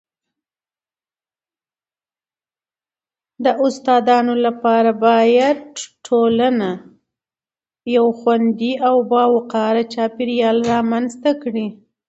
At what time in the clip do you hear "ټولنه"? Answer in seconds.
6.07-6.69